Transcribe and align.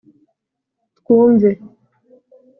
twumve” 0.97 1.49